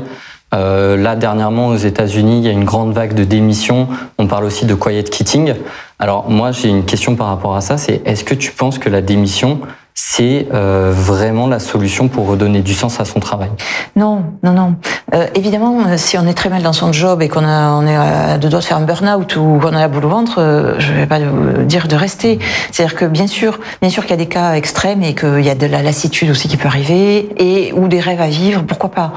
Euh, 0.54 0.98
là, 0.98 1.16
dernièrement, 1.16 1.68
aux 1.68 1.76
États-Unis, 1.76 2.40
il 2.40 2.46
y 2.46 2.48
a 2.48 2.52
une 2.52 2.64
grande 2.64 2.94
vague 2.94 3.14
de 3.14 3.24
démissions. 3.24 3.88
On 4.18 4.28
parle 4.28 4.46
aussi 4.46 4.66
de 4.66 4.74
quiet 4.74 5.04
quitting. 5.04 5.54
Alors, 6.00 6.30
moi, 6.30 6.52
j'ai 6.52 6.70
une 6.70 6.86
question 6.86 7.16
par 7.16 7.28
rapport 7.28 7.56
à 7.56 7.62
ça. 7.62 7.78
C'est 7.78 8.02
est-ce 8.06 8.24
que 8.24 8.34
tu 8.34 8.52
penses 8.52 8.80
que 8.80 8.90
la 8.90 9.02
démission, 9.02 9.60
c'est 10.02 10.48
euh, 10.54 10.94
vraiment 10.96 11.46
la 11.46 11.60
solution 11.60 12.08
pour 12.08 12.26
redonner 12.26 12.62
du 12.62 12.74
sens 12.74 13.02
à 13.02 13.06
son 13.06 13.20
travail 13.20 13.50
Non, 13.98 14.24
non, 14.44 14.54
non. 14.54 14.76
Euh, 15.14 15.28
évidemment, 15.36 15.88
euh, 15.88 15.98
si 15.98 16.18
on 16.18 16.26
est 16.26 16.34
très 16.34 16.48
mal 16.48 16.64
dans 16.64 16.72
son 16.72 16.94
job 16.94 17.22
et 17.22 17.28
qu'on 17.28 17.44
on 17.44 17.86
est 17.86 17.98
à 17.98 18.38
deux 18.38 18.48
doigts 18.48 18.62
de 18.62 18.66
faire 18.66 18.78
un 18.78 18.86
burn-out 18.86 19.36
ou 19.36 19.60
qu'on 19.62 19.76
a 19.76 19.80
la 19.80 19.90
boule 19.90 20.06
au 20.06 20.10
ventre, 20.10 20.40
euh, 20.40 20.80
je 20.80 20.94
vais 20.94 21.06
pas 21.06 21.20
dire 21.66 21.90
de 21.90 21.96
rester. 21.98 22.40
C'est-à-dire 22.72 22.96
que 22.96 23.04
bien 23.04 23.28
sûr, 23.28 23.60
bien 23.82 23.90
sûr 23.90 24.04
qu'il 24.04 24.12
y 24.12 24.14
a 24.14 24.24
des 24.24 24.30
cas 24.30 24.54
extrêmes 24.54 25.04
et 25.04 25.16
qu'il 25.16 25.42
y 25.42 25.50
a 25.50 25.56
de 25.56 25.66
la 25.66 25.82
lassitude 25.82 26.30
aussi 26.30 26.48
qui 26.48 26.56
peut 26.56 26.70
arriver 26.70 27.30
et 27.36 27.74
ou 27.74 27.90
des 27.90 28.00
rêves 28.00 28.22
à 28.22 28.30
vivre, 28.30 28.64
pourquoi 28.64 28.92
pas. 28.92 29.12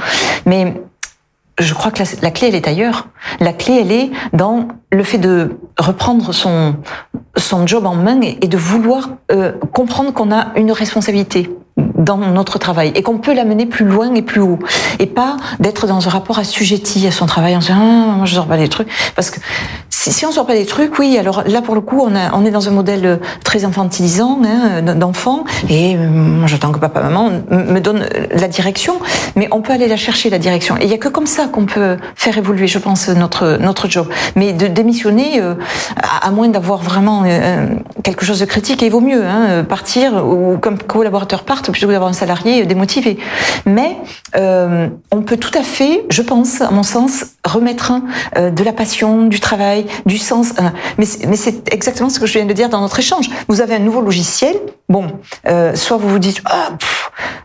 Mais 0.46 0.82
je 1.60 1.74
crois 1.74 1.92
que 1.92 2.00
la, 2.00 2.08
la, 2.22 2.30
clé, 2.32 2.48
elle 2.48 2.56
est 2.56 2.66
ailleurs. 2.66 3.06
La 3.38 3.52
clé, 3.52 3.78
elle 3.82 3.92
est 3.92 4.10
dans 4.32 4.66
le 4.90 5.04
fait 5.04 5.18
de 5.18 5.60
reprendre 5.78 6.32
son, 6.32 6.76
son 7.36 7.66
job 7.66 7.86
en 7.86 7.94
main 7.94 8.20
et, 8.20 8.48
de 8.48 8.56
vouloir 8.56 9.10
euh, 9.30 9.52
comprendre 9.72 10.12
qu'on 10.12 10.32
a 10.32 10.48
une 10.56 10.72
responsabilité 10.72 11.50
dans 11.76 12.18
notre 12.18 12.58
travail 12.58 12.92
et 12.94 13.02
qu'on 13.02 13.18
peut 13.18 13.34
l'amener 13.34 13.64
plus 13.66 13.86
loin 13.86 14.12
et 14.14 14.22
plus 14.22 14.40
haut 14.40 14.58
et 14.98 15.06
pas 15.06 15.36
d'être 15.60 15.86
dans 15.86 16.06
un 16.06 16.10
rapport 16.10 16.38
assujetti 16.38 17.06
à 17.06 17.10
son 17.10 17.26
travail 17.26 17.56
en 17.56 17.60
disant 17.60 17.74
ah, 17.76 18.16
moi 18.16 18.26
je 18.26 18.34
sors 18.34 18.46
pas 18.46 18.58
des 18.58 18.68
trucs. 18.68 18.88
Parce 19.14 19.30
que 19.30 19.40
si, 20.02 20.12
si 20.12 20.26
on 20.26 20.32
sort 20.32 20.46
pas 20.46 20.54
des 20.54 20.66
trucs 20.66 20.98
oui 20.98 21.16
alors 21.16 21.44
là 21.46 21.62
pour 21.62 21.74
le 21.76 21.80
coup 21.80 22.00
on, 22.00 22.16
a, 22.16 22.34
on 22.34 22.44
est 22.44 22.50
dans 22.50 22.68
un 22.68 22.72
modèle 22.72 23.20
très 23.44 23.64
infantilisant 23.64 24.40
hein, 24.44 24.82
d'enfant 24.82 25.44
et 25.68 25.96
euh, 25.96 26.08
moi 26.08 26.48
j'attends 26.48 26.72
que 26.72 26.80
papa 26.80 27.02
maman 27.02 27.30
me 27.50 27.78
donne 27.78 28.08
la 28.32 28.48
direction 28.48 28.94
mais 29.36 29.46
on 29.52 29.60
peut 29.62 29.72
aller 29.72 29.86
la 29.86 29.96
chercher 29.96 30.28
la 30.28 30.38
direction 30.38 30.76
et 30.76 30.84
il 30.84 30.90
y 30.90 30.94
a 30.94 30.98
que 30.98 31.08
comme 31.08 31.26
ça 31.26 31.46
qu'on 31.46 31.66
peut 31.66 31.98
faire 32.16 32.36
évoluer 32.36 32.66
je 32.66 32.78
pense 32.78 33.08
notre 33.10 33.58
notre 33.60 33.88
job 33.88 34.08
mais 34.34 34.52
de 34.52 34.66
démissionner 34.66 35.40
euh, 35.40 35.54
à, 35.96 36.30
moins 36.32 36.48
d'avoir 36.48 36.80
vraiment 36.80 37.22
euh, 37.24 37.68
quelque 38.02 38.24
chose 38.24 38.40
de 38.40 38.44
critique 38.44 38.82
il 38.82 38.90
vaut 38.90 39.00
mieux 39.00 39.24
hein, 39.24 39.62
partir 39.62 40.26
ou 40.26 40.58
comme 40.58 40.78
collaborateur 40.78 41.44
parte 41.44 41.70
plutôt 41.70 41.86
d'avoir 41.86 42.10
un 42.10 42.14
salarié 42.14 42.64
démotivé. 42.64 43.18
Mais 43.66 43.96
euh, 44.36 44.88
on 45.10 45.22
peut 45.22 45.36
tout 45.36 45.56
à 45.56 45.62
fait, 45.62 46.04
je 46.10 46.22
pense, 46.22 46.60
à 46.60 46.70
mon 46.70 46.82
sens, 46.82 47.26
remettre 47.44 47.92
euh, 48.36 48.50
de 48.50 48.64
la 48.64 48.72
passion, 48.72 49.26
du 49.26 49.40
travail, 49.40 49.86
du 50.06 50.18
sens. 50.18 50.52
Euh, 50.58 50.62
mais 50.98 51.36
c'est 51.36 51.72
exactement 51.72 52.08
ce 52.08 52.20
que 52.20 52.26
je 52.26 52.34
viens 52.34 52.46
de 52.46 52.52
dire 52.52 52.68
dans 52.68 52.80
notre 52.80 52.98
échange. 52.98 53.28
Vous 53.48 53.60
avez 53.60 53.74
un 53.74 53.80
nouveau 53.80 54.00
logiciel. 54.00 54.56
Bon, 54.88 55.06
euh, 55.46 55.74
soit 55.74 55.96
vous 55.96 56.08
vous 56.08 56.18
dites, 56.18 56.42
ah, 56.44 56.70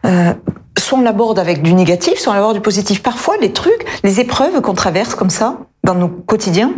euh, 0.06 0.34
soit 0.78 1.00
on 1.00 1.02
l'aborde 1.02 1.40
avec 1.40 1.62
du 1.62 1.74
négatif, 1.74 2.20
soit 2.20 2.34
on 2.34 2.36
l'aborde 2.36 2.56
du 2.56 2.62
positif. 2.62 3.02
Parfois, 3.02 3.36
les 3.42 3.54
trucs, 3.54 3.86
les 4.04 4.20
épreuves 4.20 4.62
qu'on 4.62 4.74
traverse 4.74 5.16
comme 5.16 5.30
ça 5.30 5.58
dans 5.84 5.96
nos 5.96 6.08
quotidiens, 6.08 6.74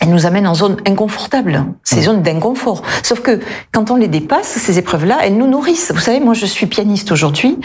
elles 0.00 0.10
nous 0.10 0.26
amènent 0.26 0.46
en 0.46 0.54
zone 0.54 0.76
inconfortable, 0.86 1.64
ces 1.82 2.02
zones 2.02 2.22
d'inconfort. 2.22 2.82
Sauf 3.02 3.20
que 3.20 3.40
quand 3.72 3.90
on 3.90 3.96
les 3.96 4.08
dépasse, 4.08 4.48
ces 4.48 4.78
épreuves-là, 4.78 5.18
elles 5.22 5.36
nous 5.36 5.46
nourrissent. 5.46 5.92
Vous 5.94 6.00
savez, 6.00 6.20
moi 6.20 6.34
je 6.34 6.46
suis 6.46 6.66
pianiste 6.66 7.12
aujourd'hui. 7.12 7.58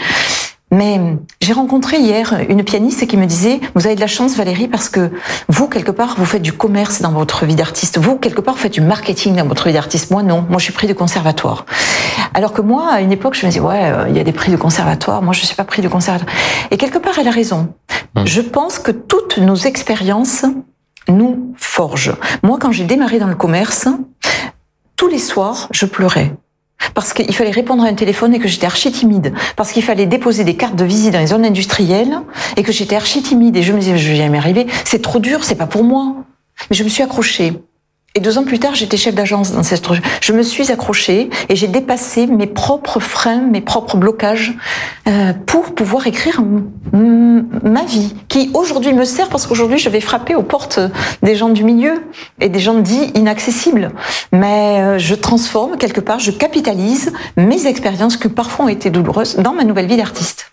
Mais 0.72 1.00
j'ai 1.40 1.52
rencontré 1.52 1.98
hier 1.98 2.38
une 2.48 2.62
pianiste 2.62 3.06
qui 3.06 3.16
me 3.16 3.26
disait 3.26 3.60
Vous 3.74 3.86
avez 3.86 3.96
de 3.96 4.00
la 4.00 4.06
chance, 4.06 4.36
Valérie, 4.36 4.68
parce 4.68 4.88
que 4.88 5.10
vous, 5.48 5.68
quelque 5.68 5.90
part, 5.90 6.14
vous 6.16 6.24
faites 6.24 6.42
du 6.42 6.52
commerce 6.52 7.02
dans 7.02 7.10
votre 7.10 7.44
vie 7.44 7.56
d'artiste. 7.56 7.98
Vous, 7.98 8.16
quelque 8.16 8.40
part, 8.40 8.54
vous 8.54 8.60
faites 8.60 8.72
du 8.72 8.80
marketing 8.80 9.36
dans 9.36 9.46
votre 9.46 9.66
vie 9.66 9.72
d'artiste. 9.72 10.10
Moi, 10.12 10.22
non. 10.22 10.46
Moi, 10.48 10.58
je 10.58 10.64
suis 10.64 10.72
pris 10.72 10.86
de 10.86 10.92
conservatoire. 10.92 11.66
Alors 12.34 12.52
que 12.52 12.60
moi, 12.60 12.88
à 12.92 13.00
une 13.00 13.10
époque, 13.10 13.34
je 13.34 13.44
me 13.44 13.50
disais 13.50 13.60
Ouais, 13.60 13.90
euh, 13.92 14.06
il 14.08 14.16
y 14.16 14.20
a 14.20 14.24
des 14.24 14.32
prix 14.32 14.52
de 14.52 14.56
conservatoire. 14.56 15.22
Moi, 15.22 15.34
je 15.34 15.40
ne 15.40 15.46
suis 15.46 15.56
pas 15.56 15.64
pris 15.64 15.82
de 15.82 15.88
conservatoire. 15.88 16.32
Et 16.70 16.76
quelque 16.76 16.98
part, 16.98 17.18
elle 17.18 17.28
a 17.28 17.32
raison. 17.32 17.74
Mmh. 18.14 18.26
Je 18.26 18.40
pense 18.40 18.78
que 18.78 18.92
toutes 18.92 19.38
nos 19.38 19.56
expériences 19.56 20.44
nous 21.08 21.52
forgent. 21.56 22.16
Moi, 22.44 22.58
quand 22.60 22.70
j'ai 22.70 22.84
démarré 22.84 23.18
dans 23.18 23.26
le 23.26 23.34
commerce, 23.34 23.88
tous 24.94 25.08
les 25.08 25.18
soirs, 25.18 25.68
je 25.72 25.86
pleurais 25.86 26.32
parce 26.94 27.12
qu'il 27.12 27.34
fallait 27.34 27.50
répondre 27.50 27.84
à 27.84 27.88
un 27.88 27.94
téléphone 27.94 28.34
et 28.34 28.38
que 28.38 28.48
j'étais 28.48 28.66
archi 28.66 28.90
timide, 28.90 29.34
parce 29.56 29.72
qu'il 29.72 29.82
fallait 29.82 30.06
déposer 30.06 30.44
des 30.44 30.56
cartes 30.56 30.76
de 30.76 30.84
visite 30.84 31.12
dans 31.12 31.20
les 31.20 31.28
zones 31.28 31.44
industrielles 31.44 32.20
et 32.56 32.62
que 32.62 32.72
j'étais 32.72 32.96
archi 32.96 33.22
timide 33.22 33.56
et 33.56 33.62
je 33.62 33.72
me 33.72 33.78
disais 33.78 33.96
je 33.96 34.10
vais 34.10 34.16
jamais 34.16 34.38
arriver, 34.38 34.66
c'est 34.84 35.02
trop 35.02 35.18
dur, 35.18 35.44
c'est 35.44 35.56
pas 35.56 35.66
pour 35.66 35.84
moi. 35.84 36.14
Mais 36.68 36.76
je 36.76 36.84
me 36.84 36.88
suis 36.88 37.02
accrochée. 37.02 37.54
Et 38.16 38.20
deux 38.20 38.38
ans 38.38 38.44
plus 38.44 38.58
tard, 38.58 38.74
j'étais 38.74 38.96
chef 38.96 39.14
d'agence 39.14 39.52
dans 39.52 39.62
cette 39.62 39.78
structure. 39.78 40.04
Je 40.20 40.32
me 40.32 40.42
suis 40.42 40.72
accrochée 40.72 41.30
et 41.48 41.54
j'ai 41.54 41.68
dépassé 41.68 42.26
mes 42.26 42.48
propres 42.48 42.98
freins, 42.98 43.40
mes 43.40 43.60
propres 43.60 43.96
blocages 43.96 44.54
euh, 45.06 45.32
pour 45.46 45.76
pouvoir 45.76 46.08
écrire 46.08 46.42
ma 46.92 47.84
vie, 47.84 48.16
qui 48.26 48.50
aujourd'hui 48.52 48.94
me 48.94 49.04
sert 49.04 49.28
parce 49.28 49.46
qu'aujourd'hui 49.46 49.78
je 49.78 49.88
vais 49.88 50.00
frapper 50.00 50.34
aux 50.34 50.42
portes 50.42 50.80
des 51.22 51.36
gens 51.36 51.50
du 51.50 51.62
milieu 51.62 52.02
et 52.40 52.48
des 52.48 52.58
gens 52.58 52.74
dits 52.74 53.12
inaccessibles. 53.14 53.92
Mais 54.32 54.80
euh, 54.80 54.98
je 54.98 55.14
transforme 55.14 55.76
quelque 55.76 56.00
part, 56.00 56.18
je 56.18 56.32
capitalise 56.32 57.12
mes 57.36 57.68
expériences 57.68 58.16
qui 58.16 58.28
parfois 58.28 58.64
ont 58.64 58.68
été 58.68 58.90
douloureuses 58.90 59.36
dans 59.36 59.52
ma 59.52 59.62
nouvelle 59.62 59.86
vie 59.86 59.96
d'artiste. 59.96 60.50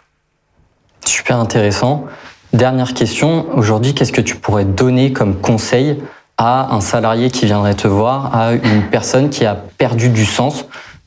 Super 1.06 1.40
intéressant. 1.40 2.06
Dernière 2.54 2.94
question. 2.94 3.48
Aujourd'hui, 3.56 3.96
qu'est-ce 3.96 4.12
que 4.12 4.22
tu 4.22 4.36
pourrais 4.36 4.64
donner 4.64 5.12
comme 5.12 5.36
conseil 5.42 5.98
à 6.38 6.74
un 6.74 6.82
salarié 6.82 7.32
qui 7.32 7.46
viendrait 7.46 7.74
te 7.74 7.88
voir, 7.88 8.36
à 8.36 8.54
une 8.54 8.84
personne 8.92 9.30
qui 9.30 9.46
a 9.46 9.56
perdu 9.56 10.10
du 10.10 10.26
sens. 10.26 10.66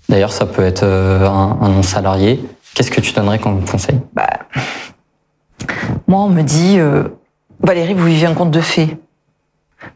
D'ailleurs, 0.09 0.33
ça 0.33 0.45
peut 0.45 0.65
être 0.65 0.83
euh, 0.83 1.29
un, 1.29 1.69
non-salarié. 1.69 2.45
Qu'est-ce 2.75 2.91
que 2.91 3.01
tu 3.01 3.13
donnerais 3.13 3.39
comme 3.39 3.65
conseil? 3.65 4.01
Bah, 4.13 4.29
Moi, 6.09 6.21
on 6.21 6.29
me 6.29 6.43
dit, 6.43 6.79
euh, 6.79 7.05
Valérie, 7.61 7.95
vous 7.95 8.07
vivez 8.07 8.27
un 8.27 8.35
conte 8.35 8.51
de 8.51 8.61
fées. 8.61 8.99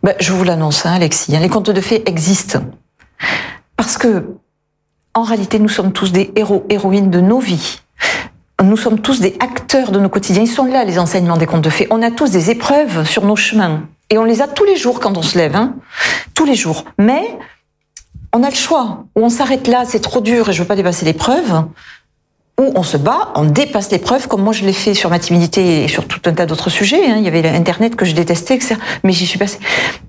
Bah, 0.02 0.12
je 0.20 0.32
vous 0.32 0.44
l'annonce, 0.44 0.86
hein, 0.86 0.92
Alexis, 0.94 1.34
hein, 1.36 1.40
les 1.40 1.48
contes 1.48 1.70
de 1.70 1.80
fées 1.80 2.08
existent. 2.08 2.60
Parce 3.76 3.98
que, 3.98 4.36
en 5.14 5.22
réalité, 5.22 5.58
nous 5.58 5.68
sommes 5.68 5.92
tous 5.92 6.12
des 6.12 6.32
héros, 6.36 6.64
héroïnes 6.68 7.10
de 7.10 7.20
nos 7.20 7.40
vies. 7.40 7.80
Nous 8.62 8.76
sommes 8.76 9.00
tous 9.00 9.20
des 9.20 9.36
acteurs 9.40 9.90
de 9.90 9.98
nos 9.98 10.08
quotidiens. 10.08 10.42
Ils 10.42 10.48
sont 10.48 10.64
là, 10.64 10.84
les 10.84 11.00
enseignements 11.00 11.36
des 11.36 11.46
contes 11.46 11.64
de 11.64 11.70
fées. 11.70 11.88
On 11.90 12.02
a 12.02 12.12
tous 12.12 12.30
des 12.30 12.50
épreuves 12.50 13.04
sur 13.04 13.24
nos 13.24 13.36
chemins. 13.36 13.82
Et 14.10 14.18
on 14.18 14.24
les 14.24 14.42
a 14.42 14.48
tous 14.48 14.64
les 14.64 14.76
jours 14.76 15.00
quand 15.00 15.16
on 15.16 15.22
se 15.22 15.38
lève, 15.38 15.56
hein 15.56 15.74
tous 16.34 16.44
les 16.44 16.54
jours. 16.54 16.84
Mais 16.98 17.38
on 18.32 18.42
a 18.42 18.50
le 18.50 18.54
choix. 18.54 19.04
Ou 19.16 19.24
on 19.24 19.30
s'arrête 19.30 19.68
là, 19.68 19.84
c'est 19.86 20.00
trop 20.00 20.20
dur 20.20 20.48
et 20.48 20.52
je 20.52 20.62
veux 20.62 20.68
pas 20.68 20.76
dépasser 20.76 21.04
l'épreuve. 21.04 21.64
Ou 22.60 22.72
on 22.76 22.84
se 22.84 22.96
bat, 22.96 23.32
on 23.34 23.44
dépasse 23.44 23.90
l'épreuve, 23.90 24.28
comme 24.28 24.42
moi 24.42 24.52
je 24.52 24.64
l'ai 24.64 24.72
fait 24.72 24.94
sur 24.94 25.10
ma 25.10 25.18
timidité 25.18 25.82
et 25.82 25.88
sur 25.88 26.06
tout 26.06 26.20
un 26.26 26.32
tas 26.32 26.46
d'autres 26.46 26.70
sujets. 26.70 27.04
Hein. 27.10 27.16
Il 27.18 27.24
y 27.24 27.28
avait 27.28 27.42
l'internet 27.42 27.96
que 27.96 28.04
je 28.04 28.14
détestais, 28.14 28.54
etc. 28.54 28.76
Mais 29.02 29.12
j'y 29.12 29.26
suis 29.26 29.40
passée. 29.40 29.58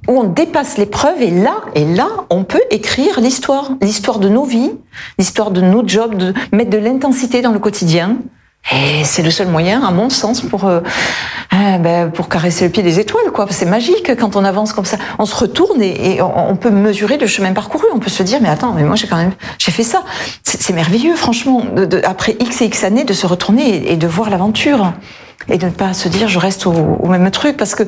Où 0.07 0.19
on 0.19 0.25
dépasse 0.25 0.77
l'épreuve 0.77 1.21
et 1.23 1.31
là, 1.31 1.55
et 1.73 1.85
là, 1.85 2.07
on 2.29 2.43
peut 2.43 2.61
écrire 2.69 3.19
l'histoire, 3.19 3.71
l'histoire 3.81 4.19
de 4.19 4.29
nos 4.29 4.43
vies, 4.43 4.73
l'histoire 5.17 5.49
de 5.49 5.61
nos 5.61 5.87
jobs, 5.87 6.15
de 6.15 6.33
mettre 6.51 6.69
de 6.69 6.77
l'intensité 6.77 7.41
dans 7.41 7.51
le 7.51 7.59
quotidien. 7.59 8.17
Et 8.71 9.03
c'est 9.03 9.21
le 9.21 9.29
seul 9.29 9.47
moyen, 9.47 9.83
à 9.83 9.91
mon 9.91 10.09
sens, 10.09 10.41
pour 10.41 10.65
euh, 10.65 10.81
euh, 11.53 11.77
ben, 11.77 12.09
pour 12.09 12.29
caresser 12.29 12.65
le 12.65 12.71
pied 12.71 12.81
des 12.81 12.99
étoiles. 12.99 13.31
quoi. 13.31 13.45
C'est 13.49 13.65
magique 13.65 14.11
quand 14.17 14.35
on 14.35 14.43
avance 14.43 14.73
comme 14.73 14.85
ça. 14.85 14.97
On 15.19 15.25
se 15.25 15.35
retourne 15.35 15.81
et, 15.81 16.19
on 16.21 16.55
peut 16.55 16.71
mesurer 16.71 17.17
le 17.17 17.27
chemin 17.27 17.53
parcouru. 17.53 17.85
On 17.93 17.99
peut 17.99 18.09
se 18.09 18.23
dire, 18.23 18.39
mais 18.41 18.49
attends, 18.49 18.73
mais 18.73 18.83
moi 18.83 18.95
j'ai 18.95 19.07
quand 19.07 19.17
même 19.17 19.33
j'ai 19.59 19.71
fait 19.71 19.83
ça. 19.83 20.03
C'est 20.43 20.73
merveilleux, 20.73 21.15
franchement, 21.15 21.63
de, 21.75 22.01
après 22.03 22.35
x 22.39 22.61
et 22.61 22.65
x 22.65 22.83
années, 22.83 23.03
de 23.03 23.13
se 23.13 23.27
retourner 23.27 23.91
et, 23.91 23.97
de 23.97 24.07
voir 24.07 24.29
l'aventure 24.29 24.93
et 25.47 25.57
de 25.57 25.65
ne 25.65 25.71
pas 25.71 25.93
se 25.93 26.09
dire, 26.09 26.27
je 26.27 26.39
reste 26.39 26.65
au, 26.65 26.71
au 26.71 27.07
même 27.07 27.29
truc, 27.29 27.57
parce 27.57 27.75
que 27.75 27.83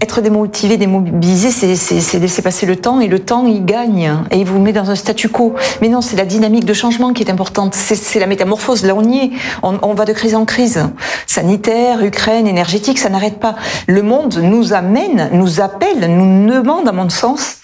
être 0.00 0.20
démotivé, 0.20 0.76
démobilisé, 0.76 1.50
c'est 1.50 2.18
laisser 2.18 2.42
passer 2.42 2.66
le 2.66 2.76
temps 2.76 3.00
et 3.00 3.08
le 3.08 3.18
temps 3.18 3.46
il 3.46 3.64
gagne 3.64 4.16
et 4.30 4.38
il 4.38 4.46
vous 4.46 4.60
met 4.60 4.72
dans 4.72 4.90
un 4.90 4.94
statu 4.94 5.28
quo. 5.28 5.54
Mais 5.80 5.88
non, 5.88 6.00
c'est 6.00 6.16
la 6.16 6.24
dynamique 6.24 6.64
de 6.64 6.72
changement 6.72 7.12
qui 7.12 7.22
est 7.22 7.30
importante. 7.30 7.74
C'est 7.74 8.20
la 8.20 8.26
métamorphose. 8.26 8.84
Là, 8.84 8.94
on 8.94 9.02
y 9.02 9.18
est. 9.18 9.30
On, 9.62 9.94
va 9.94 10.04
de 10.04 10.12
crise 10.12 10.34
en 10.34 10.44
crise. 10.44 10.88
Sanitaire, 11.26 12.04
Ukraine, 12.04 12.46
énergétique, 12.46 12.98
ça 12.98 13.08
n'arrête 13.08 13.40
pas. 13.40 13.56
Le 13.86 14.02
monde 14.02 14.38
nous 14.42 14.72
amène, 14.72 15.30
nous 15.32 15.60
appelle, 15.60 16.06
nous 16.16 16.54
demande, 16.54 16.88
à 16.88 16.92
mon 16.92 17.08
sens, 17.08 17.56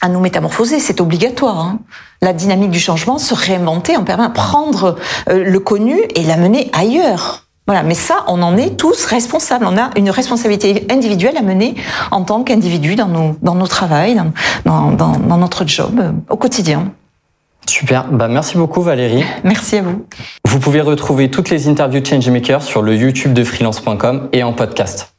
à 0.00 0.08
nous 0.08 0.20
métamorphoser. 0.20 0.80
C'est 0.80 1.00
obligatoire. 1.00 1.60
Hein. 1.60 1.78
La 2.22 2.32
dynamique 2.32 2.70
du 2.70 2.80
changement, 2.80 3.18
se 3.18 3.34
réinventer, 3.34 3.96
en 3.96 4.04
permet 4.04 4.30
prendre 4.32 4.96
euh, 5.28 5.44
le 5.44 5.60
connu 5.60 6.00
et 6.14 6.22
l'amener 6.22 6.70
ailleurs. 6.72 7.45
Voilà, 7.66 7.82
mais 7.82 7.94
ça, 7.94 8.24
on 8.28 8.42
en 8.42 8.56
est 8.56 8.76
tous 8.76 9.04
responsables. 9.06 9.66
On 9.68 9.76
a 9.76 9.90
une 9.96 10.10
responsabilité 10.10 10.86
individuelle 10.90 11.36
à 11.36 11.42
mener 11.42 11.74
en 12.12 12.22
tant 12.22 12.44
qu'individu 12.44 12.94
dans 12.94 13.08
nos, 13.08 13.36
dans 13.42 13.56
nos 13.56 13.66
travails, 13.66 14.20
dans, 14.64 14.92
dans, 14.92 15.18
dans 15.18 15.36
notre 15.36 15.66
job 15.66 15.98
euh, 15.98 16.12
au 16.30 16.36
quotidien. 16.36 16.92
Super, 17.68 18.06
bah 18.12 18.28
merci 18.28 18.56
beaucoup 18.56 18.80
Valérie. 18.80 19.24
Merci 19.42 19.78
à 19.78 19.82
vous. 19.82 20.06
Vous 20.46 20.60
pouvez 20.60 20.80
retrouver 20.80 21.30
toutes 21.30 21.50
les 21.50 21.68
interviews 21.68 22.00
de 22.00 22.06
Changemaker 22.06 22.62
sur 22.62 22.80
le 22.80 22.94
YouTube 22.94 23.32
de 23.32 23.42
freelance.com 23.42 24.28
et 24.32 24.44
en 24.44 24.52
podcast. 24.52 25.15